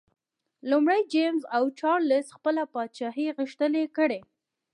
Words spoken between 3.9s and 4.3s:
کړي.